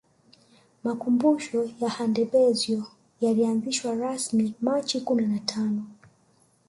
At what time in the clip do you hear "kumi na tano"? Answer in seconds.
5.01-5.83